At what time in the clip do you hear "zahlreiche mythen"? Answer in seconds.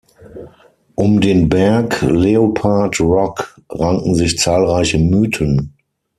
4.39-5.75